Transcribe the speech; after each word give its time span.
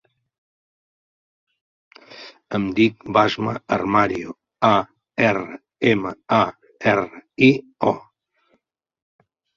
Em 2.59 2.65
dic 2.79 3.05
Basma 3.17 3.53
Armario: 3.77 4.35
a, 4.69 4.71
erra, 5.27 5.61
ema, 5.93 6.15
a, 6.39 6.41
erra, 6.95 7.23
i, 7.51 7.51
o. 7.93 7.95